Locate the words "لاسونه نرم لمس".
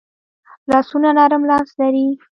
0.69-1.71